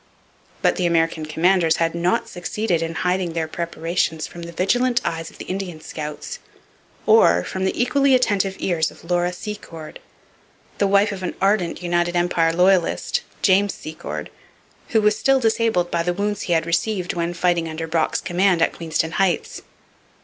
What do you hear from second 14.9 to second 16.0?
was still disabled